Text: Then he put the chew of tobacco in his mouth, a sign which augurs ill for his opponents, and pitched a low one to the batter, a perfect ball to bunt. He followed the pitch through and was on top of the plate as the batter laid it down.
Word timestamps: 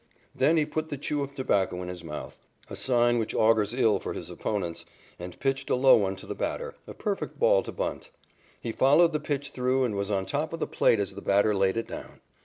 Then 0.33 0.57
he 0.57 0.65
put 0.65 0.89
the 0.89 0.97
chew 0.97 1.21
of 1.21 1.35
tobacco 1.35 1.79
in 1.83 1.87
his 1.87 2.03
mouth, 2.03 2.39
a 2.71 2.75
sign 2.75 3.19
which 3.19 3.35
augurs 3.35 3.75
ill 3.75 3.99
for 3.99 4.13
his 4.13 4.31
opponents, 4.31 4.83
and 5.19 5.39
pitched 5.39 5.69
a 5.69 5.75
low 5.75 5.95
one 5.95 6.15
to 6.15 6.25
the 6.25 6.33
batter, 6.33 6.73
a 6.87 6.95
perfect 6.95 7.37
ball 7.37 7.61
to 7.61 7.71
bunt. 7.71 8.09
He 8.59 8.71
followed 8.71 9.13
the 9.13 9.19
pitch 9.19 9.51
through 9.51 9.83
and 9.83 9.93
was 9.93 10.09
on 10.09 10.25
top 10.25 10.53
of 10.53 10.59
the 10.59 10.65
plate 10.65 10.99
as 10.99 11.13
the 11.13 11.21
batter 11.21 11.53
laid 11.53 11.77
it 11.77 11.85
down. 11.87 12.19